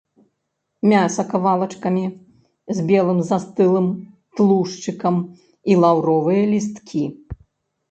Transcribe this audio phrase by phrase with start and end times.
[0.93, 2.05] Мяса кавалачкамі,
[2.79, 3.87] з белым застыглым
[4.41, 5.15] тлушчыкам,
[5.71, 7.03] і лаўровыя лісткі.